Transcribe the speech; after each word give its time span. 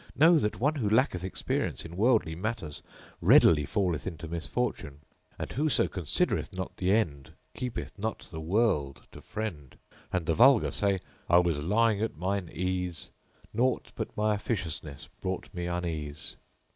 Know 0.15 0.39
that 0.39 0.59
one 0.59 0.73
who 0.73 0.89
lacketh 0.89 1.23
experience 1.23 1.85
in 1.85 1.95
worldly 1.95 2.33
matters 2.33 2.81
readily 3.21 3.67
falleth 3.67 4.07
into 4.07 4.27
misfortune; 4.27 5.01
and 5.37 5.51
whoso 5.51 5.87
considereth 5.87 6.55
not 6.57 6.75
the 6.77 6.91
end 6.91 7.33
keepeth 7.53 7.99
not 7.99 8.17
the 8.31 8.39
world 8.41 9.03
to 9.11 9.21
friend, 9.21 9.77
and 10.11 10.25
the 10.25 10.33
vulgar 10.33 10.71
say:—I 10.71 11.37
was 11.37 11.59
lying 11.59 12.01
at 12.01 12.17
mine 12.17 12.49
ease: 12.51 13.11
nought 13.53 13.91
but 13.93 14.17
my 14.17 14.33
officiousness 14.33 15.07
brought 15.21 15.53
me 15.53 15.67
unease." 15.67 16.35